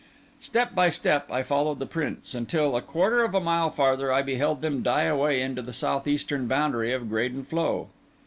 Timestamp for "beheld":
4.23-4.63